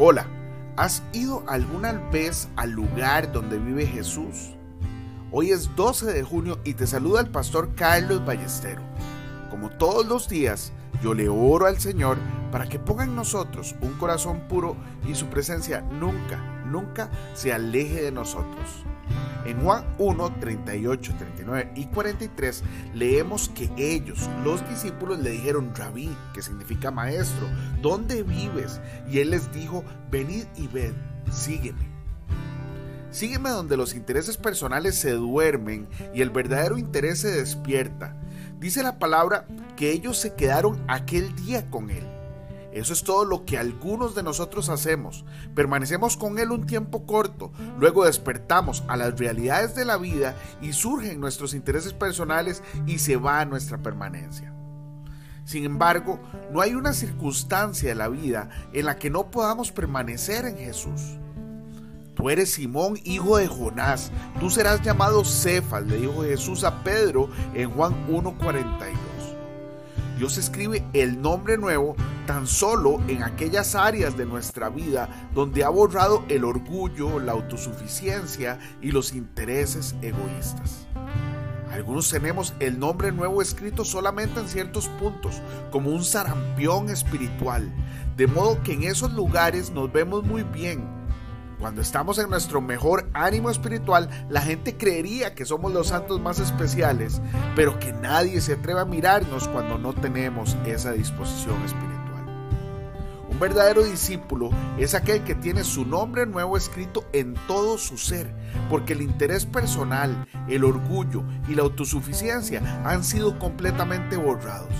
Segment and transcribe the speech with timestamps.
[0.00, 0.26] Hola,
[0.76, 4.56] ¿has ido alguna vez al lugar donde vive Jesús?
[5.30, 8.82] Hoy es 12 de junio y te saluda el pastor Carlos Ballestero.
[9.50, 12.18] Como todos los días, yo le oro al Señor
[12.50, 14.76] para que ponga en nosotros un corazón puro
[15.06, 18.84] y su presencia nunca, nunca se aleje de nosotros.
[19.44, 22.62] En Juan 1, 38, 39 y 43
[22.94, 27.46] leemos que ellos, los discípulos, le dijeron, Rabí, que significa maestro,
[27.82, 28.80] ¿dónde vives?
[29.10, 30.92] Y él les dijo, venid y ved,
[31.30, 31.94] sígueme.
[33.10, 38.16] Sígueme donde los intereses personales se duermen y el verdadero interés se despierta.
[38.58, 42.13] Dice la palabra que ellos se quedaron aquel día con él.
[42.74, 45.24] Eso es todo lo que algunos de nosotros hacemos.
[45.54, 50.72] Permanecemos con Él un tiempo corto, luego despertamos a las realidades de la vida y
[50.72, 54.52] surgen nuestros intereses personales y se va nuestra permanencia.
[55.44, 56.18] Sin embargo,
[56.50, 61.18] no hay una circunstancia de la vida en la que no podamos permanecer en Jesús.
[62.16, 67.28] Tú eres Simón, hijo de Jonás, tú serás llamado Cefas, le dijo Jesús a Pedro
[67.54, 69.14] en Juan 1.42.
[70.18, 75.68] Dios escribe el nombre nuevo tan solo en aquellas áreas de nuestra vida donde ha
[75.68, 80.86] borrado el orgullo, la autosuficiencia y los intereses egoístas.
[81.72, 87.72] Algunos tenemos el nombre nuevo escrito solamente en ciertos puntos, como un sarampión espiritual,
[88.16, 90.94] de modo que en esos lugares nos vemos muy bien,
[91.64, 96.38] cuando estamos en nuestro mejor ánimo espiritual, la gente creería que somos los santos más
[96.38, 97.22] especiales,
[97.56, 101.93] pero que nadie se atreve a mirarnos cuando no tenemos esa disposición espiritual.
[103.44, 108.34] Verdadero discípulo es aquel que tiene su nombre nuevo escrito en todo su ser,
[108.70, 114.72] porque el interés personal, el orgullo y la autosuficiencia han sido completamente borrados.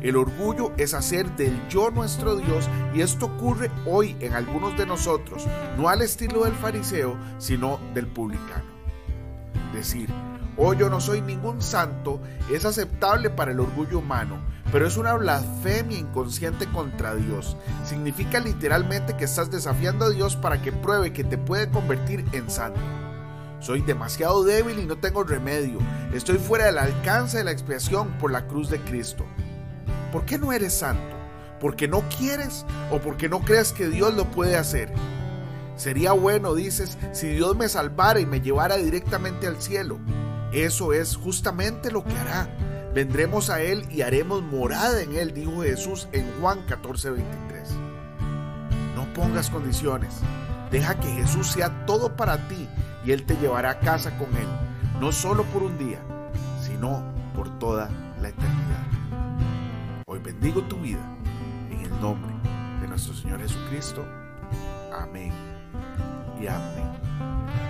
[0.00, 4.86] El orgullo es hacer del yo nuestro Dios y esto ocurre hoy en algunos de
[4.86, 8.75] nosotros, no al estilo del fariseo, sino del publicano.
[9.76, 10.08] Decir,
[10.56, 12.18] oh yo no soy ningún santo,
[12.50, 14.40] es aceptable para el orgullo humano,
[14.72, 17.58] pero es una blasfemia inconsciente contra Dios.
[17.84, 22.48] Significa literalmente que estás desafiando a Dios para que pruebe que te puede convertir en
[22.48, 22.80] santo.
[23.60, 25.78] Soy demasiado débil y no tengo remedio.
[26.14, 29.26] Estoy fuera del alcance de la expiación por la cruz de Cristo.
[30.10, 31.16] ¿Por qué no eres santo?
[31.60, 34.90] ¿Porque no quieres o porque no crees que Dios lo puede hacer?
[35.76, 39.98] Sería bueno, dices, si Dios me salvara y me llevara directamente al cielo.
[40.52, 42.48] Eso es justamente lo que hará.
[42.94, 47.70] Vendremos a Él y haremos morada en Él, dijo Jesús en Juan 14, 23.
[48.94, 50.14] No pongas condiciones.
[50.70, 52.66] Deja que Jesús sea todo para ti
[53.04, 54.48] y Él te llevará a casa con Él,
[54.98, 56.00] no solo por un día,
[56.66, 57.04] sino
[57.34, 57.90] por toda
[58.22, 58.86] la eternidad.
[60.06, 61.06] Hoy bendigo tu vida
[61.70, 62.32] en el nombre
[62.80, 64.06] de nuestro Señor Jesucristo.
[64.96, 65.30] Amém
[66.40, 67.65] e amém.